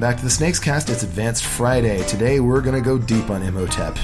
[0.00, 0.88] welcome back to the Snakes Cast.
[0.88, 2.02] It's Advanced Friday.
[2.04, 3.98] Today we're going to go deep on Imhotep.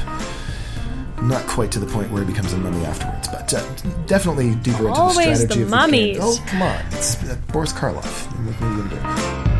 [1.22, 3.62] Not quite to the point where he becomes a mummy afterwards, but uh,
[4.06, 6.16] definitely deeper into Always the strategy the of mummies.
[6.18, 6.22] the game.
[6.22, 6.84] Oh, come on.
[6.88, 8.26] It's uh, Boris Karloff.
[8.44, 9.55] What are you gonna do?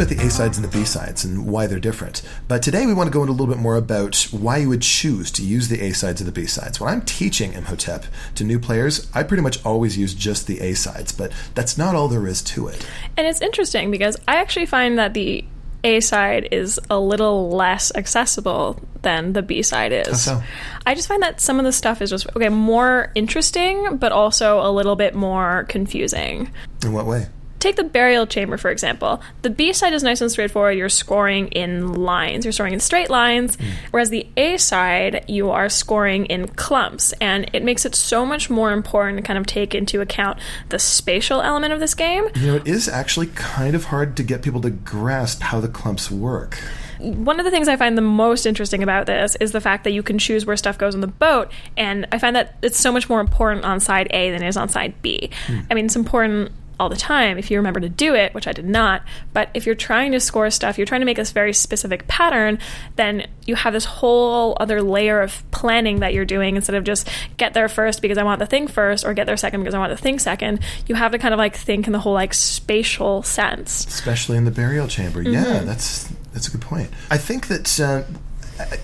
[0.00, 2.22] About the A sides and the B sides and why they're different.
[2.46, 4.82] But today we want to go into a little bit more about why you would
[4.82, 6.78] choose to use the A sides and the B sides.
[6.78, 8.04] When I'm teaching Imhotep
[8.36, 11.96] to new players, I pretty much always use just the A sides, but that's not
[11.96, 12.86] all there is to it.
[13.16, 15.44] And it's interesting because I actually find that the
[15.82, 20.22] A side is a little less accessible than the B side is.
[20.22, 20.40] so?
[20.86, 24.60] I just find that some of the stuff is just okay, more interesting, but also
[24.60, 26.52] a little bit more confusing.
[26.84, 27.26] In what way?
[27.58, 29.20] Take the burial chamber, for example.
[29.42, 30.76] The B side is nice and straightforward.
[30.76, 33.66] You're scoring in lines, you're scoring in straight lines, hmm.
[33.90, 37.12] whereas the A side, you are scoring in clumps.
[37.20, 40.78] And it makes it so much more important to kind of take into account the
[40.78, 42.28] spatial element of this game.
[42.36, 45.68] You know, it is actually kind of hard to get people to grasp how the
[45.68, 46.58] clumps work.
[46.98, 49.92] One of the things I find the most interesting about this is the fact that
[49.92, 52.90] you can choose where stuff goes on the boat, and I find that it's so
[52.90, 55.30] much more important on side A than it is on side B.
[55.46, 55.60] Hmm.
[55.70, 58.52] I mean, it's important all the time if you remember to do it, which I
[58.52, 59.02] did not.
[59.32, 62.58] But if you're trying to score stuff, you're trying to make this very specific pattern,
[62.96, 67.08] then you have this whole other layer of planning that you're doing instead of just
[67.36, 69.78] get there first because I want the thing first or get there second because I
[69.78, 70.60] want the thing second.
[70.86, 73.86] You have to kind of like think in the whole like spatial sense.
[73.86, 75.22] especially in the burial chamber.
[75.22, 75.34] Mm-hmm.
[75.34, 76.90] Yeah, that's that's a good point.
[77.10, 78.02] I think that uh,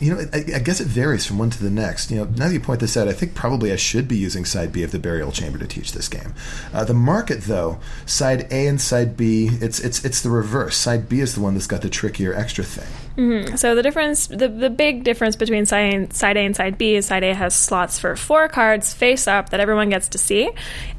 [0.01, 2.11] you know, I, I guess it varies from one to the next.
[2.11, 4.45] You know, now that you point this out, I think probably I should be using
[4.45, 6.35] side B of the burial chamber to teach this game.
[6.73, 10.77] Uh, the market, though, side A and side B, it's it's it's the reverse.
[10.77, 13.04] Side B is the one that's got the trickier extra thing.
[13.17, 13.57] Mm-hmm.
[13.57, 17.07] So the difference, the, the big difference between side, side A and side B is
[17.07, 20.51] side A has slots for four cards face up that everyone gets to see,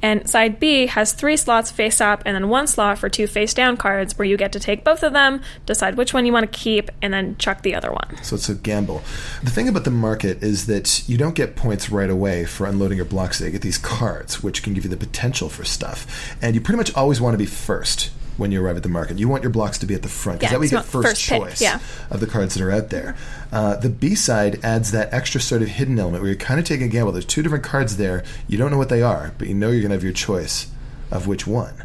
[0.02, 3.54] and side B has three slots face up and then one slot for two face
[3.54, 6.50] down cards where you get to take both of them, decide which one you want
[6.52, 8.24] to keep, and then chuck the other one.
[8.24, 9.04] So it's a gamble.
[9.44, 12.98] The thing about the market is that you don't get points right away for unloading
[12.98, 13.42] your blocks.
[13.42, 16.36] You get these cards, which can give you the potential for stuff.
[16.42, 19.20] And you pretty much always want to be first when you arrive at the market.
[19.20, 20.86] You want your blocks to be at the front because Yeah, that way you get
[20.86, 21.80] first, first choice yeah.
[22.10, 23.16] of the cards that are out there.
[23.52, 26.66] Uh, the B side adds that extra sort of hidden element where you're kind of
[26.66, 27.12] taking a gamble.
[27.12, 28.24] There's two different cards there.
[28.48, 30.68] You don't know what they are, but you know you're going to have your choice
[31.12, 31.84] of which one.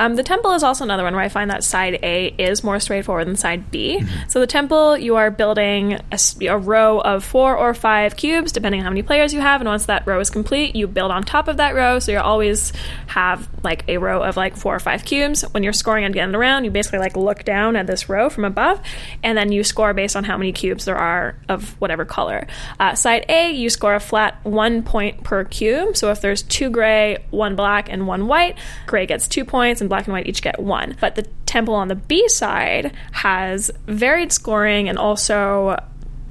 [0.00, 2.80] Um, the temple is also another one where I find that side A is more
[2.80, 4.02] straightforward than side B.
[4.28, 6.00] So the temple, you are building
[6.40, 9.60] a row of four or five cubes, depending on how many players you have.
[9.60, 11.98] And once that row is complete, you build on top of that row.
[11.98, 12.72] So you always
[13.08, 15.42] have like a row of like four or five cubes.
[15.42, 17.86] When you're scoring at the end of the round, you basically like look down at
[17.86, 18.80] this row from above,
[19.22, 22.46] and then you score based on how many cubes there are of whatever color.
[22.78, 25.94] Uh, side A, you score a flat one point per cube.
[25.94, 28.56] So if there's two gray, one black, and one white,
[28.86, 30.96] gray gets two points, and black and white each get one.
[31.00, 35.76] But the temple on the B side has varied scoring and also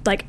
[0.05, 0.25] like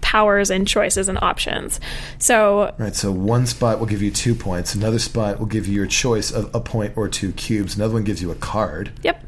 [0.00, 1.80] powers and choices and options.
[2.18, 5.74] So Right, so one spot will give you two points, another spot will give you
[5.74, 8.92] your choice of a point or two cubes, another one gives you a card.
[9.02, 9.23] Yep.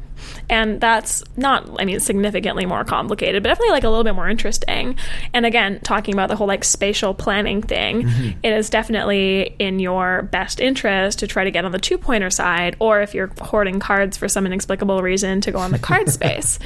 [0.49, 4.29] And that's not, I mean, significantly more complicated, but definitely like a little bit more
[4.29, 4.97] interesting.
[5.33, 8.39] And again, talking about the whole like spatial planning thing, mm-hmm.
[8.43, 12.29] it is definitely in your best interest to try to get on the two pointer
[12.29, 16.09] side, or if you're hoarding cards for some inexplicable reason, to go on the card
[16.11, 16.59] space.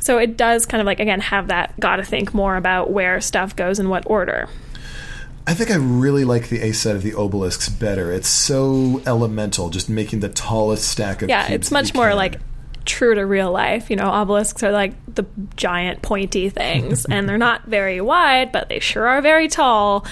[0.00, 3.56] So it does kind of like, again, have that gotta think more about where stuff
[3.56, 4.48] goes in what order.
[5.48, 8.10] I think I really like the A side of the obelisks better.
[8.10, 12.16] It's so elemental, just making the tallest stack of Yeah, it's much more can.
[12.16, 12.40] like
[12.86, 13.90] true to real life.
[13.90, 15.26] You know, obelisks are like the
[15.56, 20.06] giant pointy things, and they're not very wide, but they sure are very tall.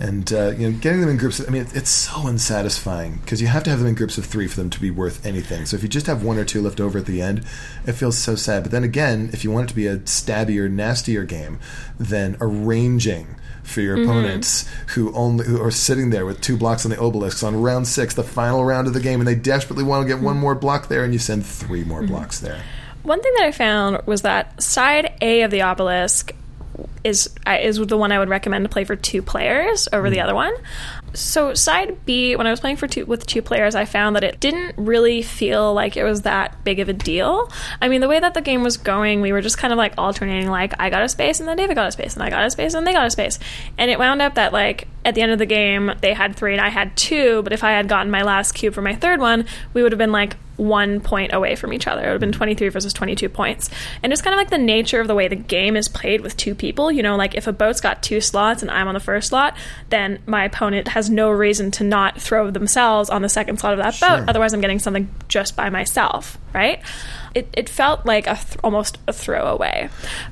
[0.00, 1.40] and uh, you know, getting them in groups.
[1.46, 4.48] I mean, it's so unsatisfying because you have to have them in groups of three
[4.48, 5.66] for them to be worth anything.
[5.66, 7.44] So if you just have one or two left over at the end,
[7.86, 8.62] it feels so sad.
[8.64, 11.60] But then again, if you want it to be a stabbier, nastier game,
[11.98, 14.10] then arranging for your Mm-hmm.
[14.10, 17.86] opponents who only who are sitting there with two blocks on the obelisks on round
[17.86, 20.24] six, the final round of the game, and they desperately want to get Mm-hmm.
[20.26, 22.60] one more block there, and you send three more blocks there.
[23.02, 26.32] One thing that I found was that side A of the obelisk
[27.04, 30.22] is is the one I would recommend to play for two players over the hmm.
[30.22, 30.54] other one.
[31.14, 34.24] So side B, when I was playing for two with two players, I found that
[34.24, 37.50] it didn't really feel like it was that big of a deal.
[37.82, 39.94] I mean, the way that the game was going, we were just kind of like
[39.98, 42.46] alternating, like I got a space and then David got a space and I got
[42.46, 43.38] a space and they got a space,
[43.76, 46.52] and it wound up that like at the end of the game they had three
[46.52, 49.20] and I had two, but if I had gotten my last cube for my third
[49.20, 49.44] one,
[49.74, 52.02] we would have been like one point away from each other.
[52.02, 53.68] It would have been 23 versus 22 points.
[54.02, 56.36] And it's kind of like the nature of the way the game is played with
[56.36, 56.90] two people.
[56.92, 59.56] You know, like if a boat's got two slots and I'm on the first slot,
[59.90, 63.78] then my opponent has no reason to not throw themselves on the second slot of
[63.80, 64.08] that Sure.
[64.18, 64.28] boat.
[64.28, 66.80] Otherwise, I'm getting something just by myself, right?
[67.34, 69.88] It, it felt like a th- almost a throwaway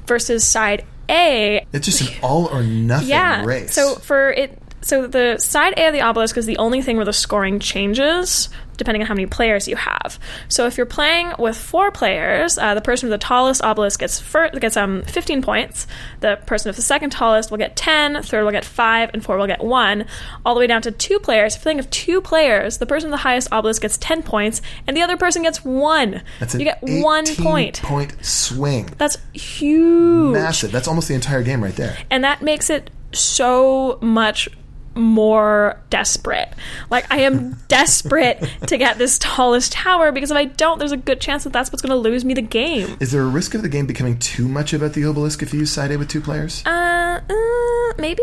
[0.06, 3.44] versus side A, It's just an all or nothing yeah.
[3.44, 3.74] race.
[3.74, 7.04] So for it, so the side A of the obelisk is the only thing where
[7.04, 8.48] the scoring changes
[8.80, 10.18] depending on how many players you have.
[10.48, 14.22] So if you're playing with four players, uh, the person with the tallest obelisk gets
[14.58, 15.86] gets um 15 points.
[16.20, 18.22] The person with the second tallest will get 10.
[18.22, 20.06] Third will get five, and four will get one.
[20.46, 21.54] All the way down to two players.
[21.54, 24.62] If you're playing with two players, the person with the highest obelisk gets 10 points,
[24.86, 26.22] and the other person gets one.
[26.38, 27.82] That's an you get 1 point.
[27.82, 28.88] point swing.
[28.96, 30.72] That's huge Massive.
[30.72, 31.98] That's almost the entire game right there.
[32.10, 34.48] and that makes it so much
[34.94, 36.48] more desperate.
[36.90, 40.96] Like I am desperate to get this tallest tower because if I don't, there's a
[40.96, 42.96] good chance that that's what's going to lose me the game.
[43.00, 45.60] Is there a risk of the game becoming too much about the obelisk if you
[45.60, 46.64] use side A with two players?
[46.66, 48.22] Uh, uh maybe.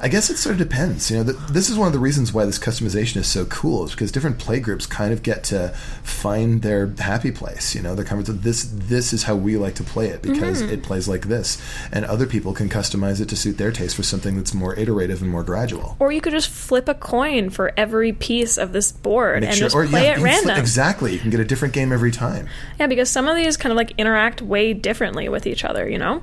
[0.00, 1.10] I guess it sort of depends.
[1.10, 3.84] You know, th- this is one of the reasons why this customization is so cool,
[3.84, 5.70] is because different play groups kind of get to
[6.02, 7.74] find their happy place.
[7.74, 8.64] You know, they're kind of this.
[8.72, 10.72] This is how we like to play it because Mm-hmm.
[10.72, 11.58] it plays like this,
[11.92, 15.20] and other people can customize it to suit their taste for something that's more iterative
[15.20, 15.96] and more gradual.
[15.98, 19.58] Or you could just flip a coin for every piece of this board Make and
[19.58, 20.60] sure- just or, play yeah, at you can flip- random.
[20.62, 22.48] exactly, you can get a different game every time.
[22.78, 25.98] Yeah, because some of these kind of like interact way differently with each other, you
[25.98, 26.22] know?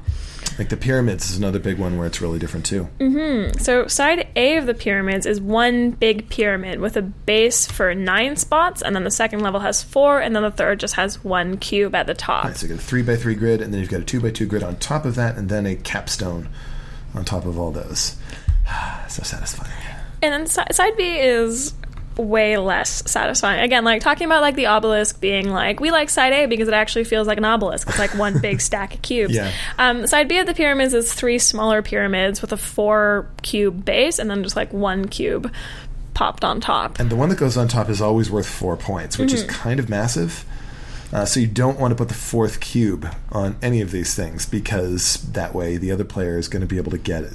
[0.57, 2.87] Like the pyramids is another big one where it's really different too.
[2.99, 3.59] Mm-hmm.
[3.59, 8.37] So, side A of the pyramids is one big pyramid with a base for nine
[8.37, 11.57] spots, and then the second level has four, and then the third just has one
[11.57, 12.45] cube at the top.
[12.45, 14.21] Right, so you get a three by three grid, and then you've got a two
[14.21, 16.47] by two grid on top of that, and then a capstone
[17.13, 18.15] on top of all those.
[19.09, 19.71] so satisfying.
[20.21, 21.73] And then side B is
[22.17, 23.61] way less satisfying.
[23.61, 26.73] Again, like talking about like the obelisk being like we like side A because it
[26.73, 27.89] actually feels like an obelisk.
[27.89, 29.35] It's like one big stack of cubes.
[29.35, 29.51] Yeah.
[29.77, 34.19] Um, side B of the pyramids is three smaller pyramids with a four cube base
[34.19, 35.51] and then just like one cube
[36.13, 36.99] popped on top.
[36.99, 39.79] And the one that goes on top is always worth four points, which is kind
[39.79, 40.45] of massive.
[41.13, 44.45] Uh, so you don't want to put the fourth cube on any of these things
[44.45, 47.33] because that way the other player is going to be able to get it.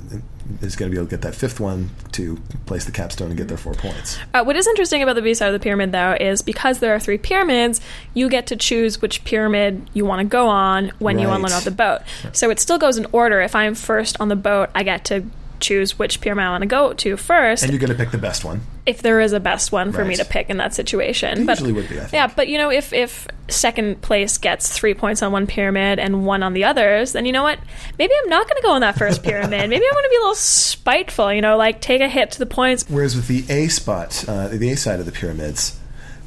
[0.60, 2.36] Is going to be able to get that fifth one to
[2.66, 4.18] place the capstone and get their four points.
[4.34, 6.94] Uh, what is interesting about the B side of the pyramid, though, is because there
[6.94, 7.80] are three pyramids,
[8.14, 11.64] you get to choose which pyramid you want to go on when you unload off
[11.64, 12.00] the boat.
[12.32, 13.40] So it still goes in order.
[13.40, 15.24] If I'm first on the boat, I get to
[15.60, 17.62] choose which pyramid I want to go to first.
[17.62, 18.62] And you're going to pick the best one.
[18.90, 21.38] If there is a best one for me to pick in that situation.
[21.38, 24.94] There but usually would be, yeah, but you know, if if second place gets three
[24.94, 27.58] points on one pyramid and one on the others, then you know what?
[27.98, 29.70] Maybe I'm not going to go on that first pyramid.
[29.70, 31.32] Maybe I'm going to be a little spiteful.
[31.32, 32.84] You know, like take a hit to the points.
[32.88, 35.79] Whereas with the A spot, uh, the A side of the pyramids,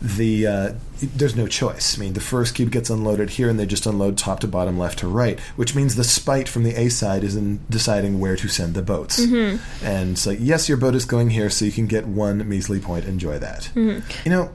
[0.03, 1.97] the uh, there's no choice.
[1.97, 4.77] I mean, the first cube gets unloaded here, and they just unload top to bottom,
[4.77, 8.35] left to right, which means the spite from the A side is in deciding where
[8.35, 9.19] to send the boats.
[9.19, 9.85] Mm-hmm.
[9.85, 12.79] And it's like, yes, your boat is going here, so you can get one measly
[12.79, 13.05] point.
[13.05, 13.69] Enjoy that.
[14.25, 14.51] You know,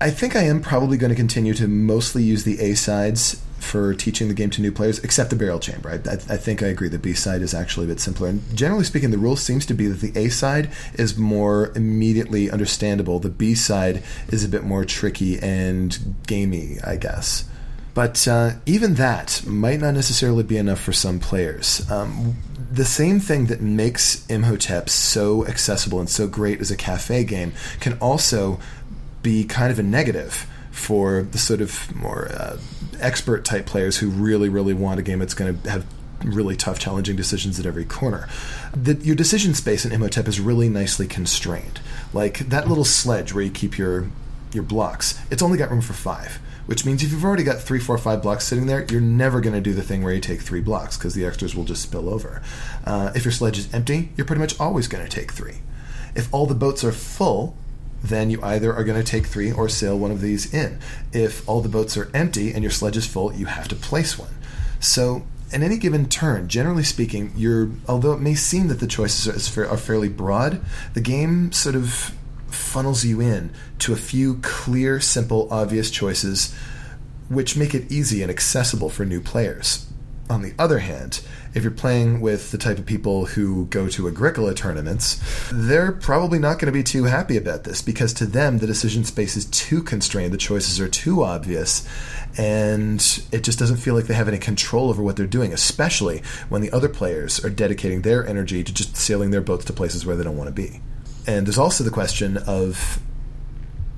[0.00, 3.94] I think I am probably going to continue to mostly use the A sides for
[3.94, 5.90] teaching the game to new players, except the burial chamber.
[5.90, 6.88] I, I, I think I agree.
[6.88, 8.28] The B side is actually a bit simpler.
[8.28, 12.50] And generally speaking, the rule seems to be that the A side is more immediately
[12.50, 13.18] understandable.
[13.18, 17.48] The B side is a bit more tricky and gamey, I guess.
[17.94, 21.88] But uh, even that might not necessarily be enough for some players.
[21.90, 22.36] Um,
[22.70, 27.52] the same thing that makes Imhotep so accessible and so great as a cafe game
[27.80, 28.58] can also
[29.22, 32.58] be kind of a negative for the sort of more uh,
[32.98, 35.86] expert type players who really, really want a game that's going to have
[36.24, 38.28] really tough, challenging decisions at every corner.
[38.74, 41.80] The, your decision space in Imhotep is really nicely constrained.
[42.12, 44.08] Like that little sledge where you keep your
[44.52, 46.38] your blocks, it's only got room for five.
[46.66, 49.54] Which means if you've already got three, four, five blocks sitting there, you're never going
[49.54, 52.08] to do the thing where you take three blocks because the extras will just spill
[52.08, 52.40] over.
[52.84, 55.56] Uh, if your sledge is empty, you're pretty much always going to take three.
[56.14, 57.56] If all the boats are full,
[58.02, 60.78] then you either are going to take three or sail one of these in.
[61.12, 64.18] If all the boats are empty and your sledge is full, you have to place
[64.18, 64.34] one.
[64.80, 69.56] So, in any given turn, generally speaking, you're although it may seem that the choices
[69.56, 72.12] are, are fairly broad, the game sort of
[72.48, 76.54] funnels you in to a few clear, simple, obvious choices,
[77.28, 79.86] which make it easy and accessible for new players.
[80.28, 81.20] On the other hand,
[81.54, 85.20] if you're playing with the type of people who go to Agricola tournaments,
[85.52, 89.04] they're probably not going to be too happy about this because to them the decision
[89.04, 91.86] space is too constrained, the choices are too obvious,
[92.38, 96.22] and it just doesn't feel like they have any control over what they're doing, especially
[96.48, 100.06] when the other players are dedicating their energy to just sailing their boats to places
[100.06, 100.80] where they don't want to be.
[101.26, 103.00] And there's also the question of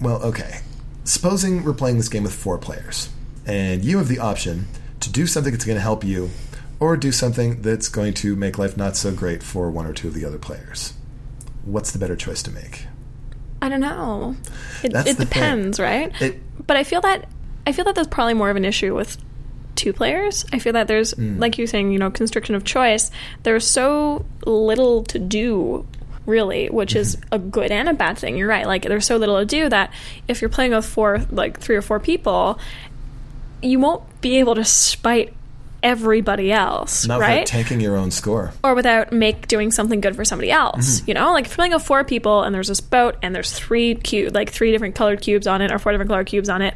[0.00, 0.60] well, okay.
[1.04, 3.10] supposing we're playing this game with four players,
[3.46, 4.66] and you have the option
[5.00, 6.30] to do something that's going to help you,
[6.84, 10.08] or do something that's going to make life not so great for one or two
[10.08, 10.92] of the other players.
[11.64, 12.86] What's the better choice to make?
[13.62, 14.36] I don't know.
[14.82, 15.14] It, it the thing.
[15.26, 16.12] depends, right?
[16.20, 17.28] It- but I feel that
[17.66, 19.16] I feel that there's probably more of an issue with
[19.74, 20.44] two players.
[20.52, 21.38] I feel that there's Hmm.
[21.38, 23.10] like you saying, you know, constriction of choice.
[23.42, 25.86] There's so little to do
[26.26, 27.34] really, which is Mm-hmm.
[27.34, 28.36] a good and a bad thing.
[28.36, 28.66] You're right.
[28.66, 29.90] Like there's so little to do that
[30.28, 32.58] if you're playing with four like three or four people,
[33.62, 35.32] you won't be able to spite
[35.84, 37.40] everybody else, Not right?
[37.42, 38.52] without tanking your own score.
[38.64, 41.00] or without make doing something good for somebody else.
[41.00, 41.10] Mm-hmm.
[41.10, 43.52] You know, like if you're playing with four people and there's this boat and there's
[43.52, 46.62] three cube, like three different colored cubes on it or four different colored cubes on
[46.62, 46.74] it.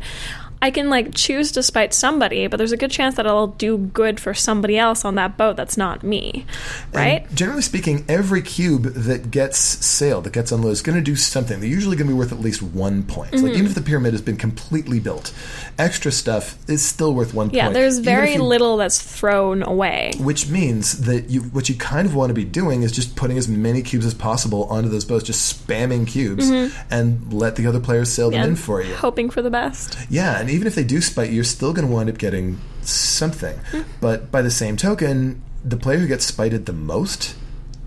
[0.60, 3.78] I can like choose to spite somebody, but there's a good chance that I'll do
[3.78, 6.46] good for somebody else on that boat that's not me,
[6.92, 7.26] right?
[7.26, 11.16] And generally speaking, every cube that gets sailed, that gets unloaded, is going to do
[11.16, 11.60] something.
[11.60, 13.32] They're usually going to be worth at least one point.
[13.32, 13.44] Mm-hmm.
[13.44, 15.32] Like even if the pyramid has been completely built,
[15.78, 17.76] extra stuff is still worth one yeah, point.
[17.76, 20.12] Yeah, there's very you- little that's thrown away.
[20.18, 23.38] Which means that you, what you kind of want to be doing is just putting
[23.38, 26.50] as many cubes as possible onto those boats, just spamming cubes,
[26.90, 28.94] and let the other players sail them in for you.
[28.94, 29.96] hoping for the best.
[30.10, 32.58] Yeah, and even if they do spite you, you're still going to wind up getting
[32.80, 33.54] something.
[33.70, 33.82] Hmm.
[34.00, 37.36] But by the same token, the player who gets spited the most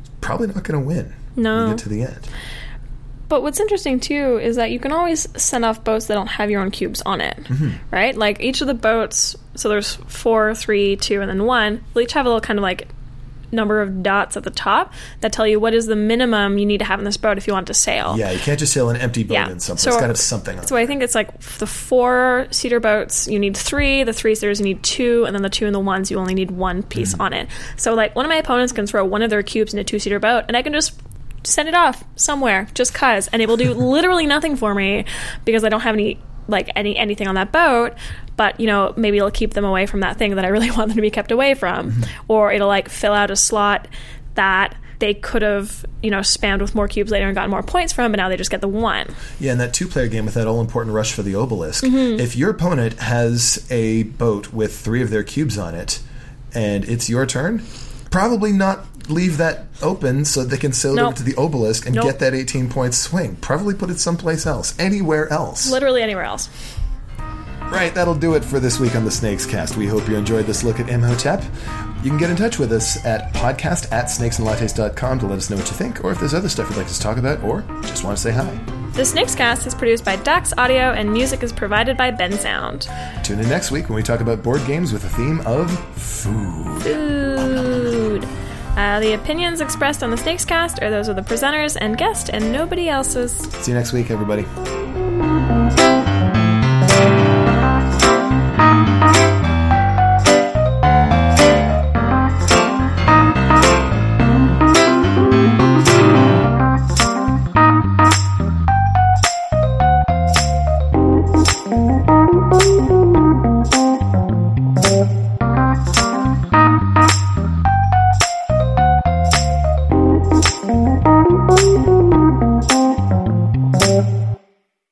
[0.04, 1.12] is probably not going to win.
[1.36, 1.56] No.
[1.56, 2.30] When you get to the end.
[3.30, 6.52] But what's interesting too is that you can always send off boats that don't have
[6.52, 7.72] your own cubes on it, mm-hmm.
[7.90, 8.16] right?
[8.16, 11.84] Like each of the boats, so there's four, three, two, and then one.
[11.96, 12.90] Will each have a little kind of like
[13.52, 16.80] number of dots at the top that tell you what is the minimum you need
[16.80, 18.16] to have in this boat if you want to sail.
[18.18, 19.50] Yeah, you can't just sail an empty boat Yeah.
[19.50, 19.82] in something.
[19.82, 20.76] So- it's got to have something on So.
[20.76, 24.04] I think it's like the four seater boats, you need three.
[24.04, 26.34] The three seaters, you need two, and then the two and the ones, you only
[26.34, 27.22] need one piece Mm-hmm.
[27.22, 27.48] on it.
[27.78, 30.00] So like one of my opponents can throw one of their cubes in a two
[30.00, 31.00] seater boat, and I can just
[31.44, 35.06] send it off somewhere just cause, and it will do literally nothing for me
[35.44, 36.20] because I don't have any
[36.52, 37.94] like any anything on that boat.
[38.38, 40.90] But you know maybe it'll keep them away from that thing that I really want
[40.90, 42.04] them to be kept away from, Mm-hmm.
[42.28, 43.88] or it'll like fill out a slot
[44.36, 44.76] that.
[45.00, 48.12] They could have, you know, spammed with more cubes later and gotten more points from,
[48.12, 49.08] but now they just get the one.
[49.40, 52.20] Yeah, in that two player game with that all important rush for the obelisk, Mm-hmm.
[52.20, 56.02] if your opponent has a boat with three of their cubes on it
[56.54, 57.64] and it's your turn,
[58.12, 61.08] probably not leave that open so they can sail it Nope.
[61.08, 62.06] over to the obelisk and Nope.
[62.06, 63.36] get that 18 point swing.
[63.42, 65.70] Probably put it someplace else, anywhere else.
[65.72, 66.50] Literally anywhere else.
[67.72, 69.78] Right, that'll do it for this week on the Snakes Cast.
[69.78, 71.42] We hope you enjoyed this look at Imhotep.
[72.04, 75.56] You can get in touch with us at podcast at snakesandlattes.com to let us know
[75.56, 77.62] what you think, or if there's other stuff you'd like us to talk about, or
[77.84, 78.60] just want to say hi.
[78.94, 82.90] The Snakes Cast is produced by Dax Audio and music is provided by Ben Sound.
[83.24, 86.82] Tune in next week when we talk about board games with a theme of food.
[86.84, 87.11] Food.
[88.82, 92.32] Uh, the opinions expressed on the Snakes Cast are those of the presenters and guest
[92.34, 93.32] and nobody else's.
[93.32, 94.42] See you next week, everybody.